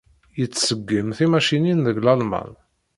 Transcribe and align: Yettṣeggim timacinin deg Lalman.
Yettṣeggim 0.39 1.07
timacinin 1.17 1.79
deg 1.87 1.97
Lalman. 2.05 2.51